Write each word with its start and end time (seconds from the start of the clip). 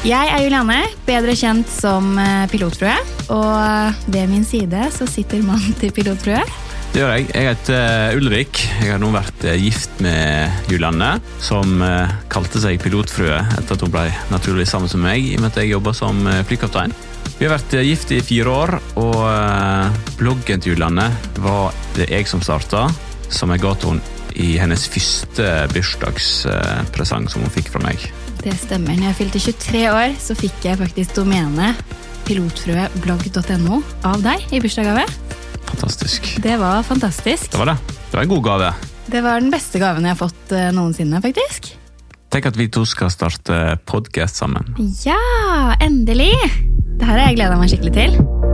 Jeg 0.00 0.30
er 0.32 0.40
Juliane, 0.40 0.78
bedre 1.04 1.34
kjent 1.36 1.68
som 1.68 2.14
eh, 2.16 2.46
Pilotfrue. 2.48 2.94
Og 3.34 4.06
ved 4.08 4.30
min 4.30 4.46
side 4.48 4.86
så 4.94 5.04
sitter 5.04 5.42
mannen 5.44 5.74
til 5.76 5.92
Pilotfrue. 5.92 6.40
Det 6.90 7.02
gjør 7.02 7.12
jeg. 7.12 7.26
Jeg 7.34 7.48
heter 7.50 7.76
eh, 7.76 8.16
Ulrik. 8.16 8.62
Jeg 8.80 8.94
har 8.94 9.02
nå 9.02 9.10
vært 9.12 9.44
eh, 9.44 9.58
gift 9.60 10.00
med 10.00 10.70
Julianne, 10.72 11.10
som 11.44 11.84
eh, 11.84 12.14
kalte 12.32 12.62
seg 12.62 12.80
pilotfrue 12.80 13.42
etter 13.44 13.76
at 13.76 13.84
hun 13.84 13.92
ble 13.92 14.06
naturlig 14.32 14.64
sammen 14.70 14.88
med 14.96 15.04
meg, 15.04 15.28
i 15.28 15.36
og 15.36 15.44
med 15.44 15.52
at 15.52 15.60
jeg 15.60 15.74
jobber 15.74 15.98
som 16.00 16.24
eh, 16.32 16.40
flykaptein. 16.48 16.96
Vi 17.36 17.44
har 17.44 17.52
vært 17.58 17.76
eh, 17.76 17.84
gift 17.90 18.14
i 18.16 18.22
fire 18.24 18.56
år, 18.56 18.72
og 19.04 19.20
eh, 19.28 20.00
bloggen 20.16 20.64
til 20.64 20.74
Julianne 20.74 21.10
var 21.44 21.76
det 21.98 22.08
jeg 22.08 22.24
som 22.32 22.40
starta, 22.40 22.88
som 23.28 23.52
jeg 23.52 23.62
ga 23.62 23.76
til 23.76 23.98
henne 23.98 24.19
i 24.38 24.52
hennes 24.60 24.86
første 24.90 25.46
bursdagspresang 25.74 27.28
som 27.30 27.44
hun 27.44 27.54
fikk 27.54 27.72
fra 27.74 27.82
meg. 27.84 28.04
Det 28.40 28.54
stemmer. 28.56 28.96
Når 28.96 29.10
jeg 29.10 29.18
fylte 29.18 29.42
23 29.46 29.82
år, 29.92 30.14
så 30.20 30.36
fikk 30.38 30.64
jeg 30.64 30.80
faktisk 30.80 31.18
domenet 31.18 31.80
pilotfrueblogg.no 32.28 33.80
av 34.06 34.22
deg 34.24 34.46
i 34.54 34.62
bursdagsgave. 34.62 35.04
Fantastisk. 35.70 36.32
Det 36.42 36.56
var 36.60 36.82
fantastisk. 36.86 37.50
Det 37.52 37.60
var 37.60 37.72
det. 37.72 37.76
Det 38.10 38.16
var 38.16 38.24
en 38.24 38.32
god 38.32 38.44
gave. 38.46 38.72
Det 39.10 39.22
var 39.24 39.42
den 39.42 39.52
beste 39.52 39.82
gaven 39.82 40.06
jeg 40.06 40.14
har 40.14 40.20
fått 40.20 40.54
eh, 40.54 40.70
noensinne, 40.74 41.22
faktisk. 41.24 41.72
Tenk 42.30 42.46
at 42.46 42.58
vi 42.58 42.68
to 42.70 42.84
skal 42.86 43.10
starte 43.10 43.78
podkast 43.90 44.38
sammen. 44.38 44.76
Ja, 45.02 45.18
endelig! 45.82 46.34
Det 47.00 47.08
her 47.08 47.16
har 47.16 47.30
jeg 47.30 47.40
gleda 47.40 47.58
meg 47.58 47.72
skikkelig 47.72 47.96
til. 47.96 48.49